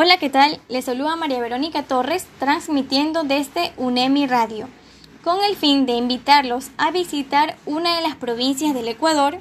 [0.00, 0.60] Hola, ¿qué tal?
[0.68, 4.68] Les saluda María Verónica Torres transmitiendo desde UNEMI Radio,
[5.24, 9.40] con el fin de invitarlos a visitar una de las provincias del Ecuador,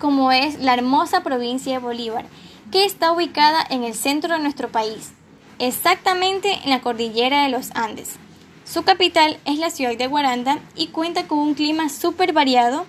[0.00, 2.26] como es la hermosa provincia de Bolívar,
[2.72, 5.12] que está ubicada en el centro de nuestro país,
[5.60, 8.16] exactamente en la cordillera de los Andes.
[8.64, 12.84] Su capital es la ciudad de Guaranda y cuenta con un clima súper variado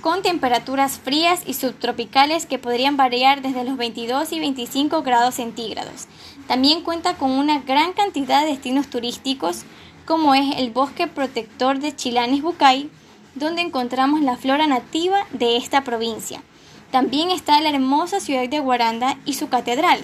[0.00, 6.06] con temperaturas frías y subtropicales que podrían variar desde los 22 y 25 grados centígrados.
[6.46, 9.64] También cuenta con una gran cantidad de destinos turísticos
[10.06, 12.90] como es el bosque protector de Chilanes Bucay,
[13.34, 16.42] donde encontramos la flora nativa de esta provincia.
[16.90, 20.00] También está la hermosa ciudad de Guaranda y su catedral,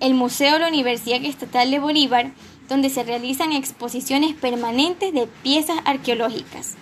[0.00, 2.32] el Museo de la Universidad Estatal de Bolívar,
[2.68, 6.76] donde se realizan exposiciones permanentes de piezas arqueológicas.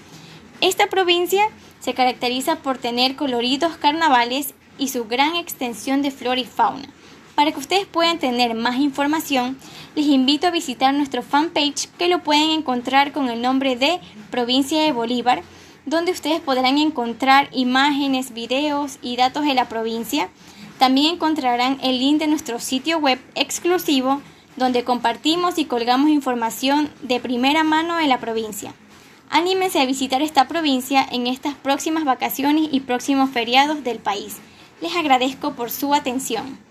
[0.61, 1.49] Esta provincia
[1.87, 6.89] se caracteriza por tener coloridos carnavales y su gran extensión de flora y fauna.
[7.37, 9.57] Para que ustedes puedan tener más información,
[9.95, 14.01] les invito a visitar nuestro fanpage que lo pueden encontrar con el nombre de
[14.33, 15.45] Provincia de Bolívar,
[15.85, 20.29] donde ustedes podrán encontrar imágenes, videos y datos de la provincia.
[20.81, 24.21] También encontrarán el link de nuestro sitio web exclusivo
[24.57, 28.75] donde compartimos y colgamos información de primera mano de la provincia.
[29.31, 34.37] Anímense a visitar esta provincia en estas próximas vacaciones y próximos feriados del país.
[34.81, 36.66] Les agradezco por su atención.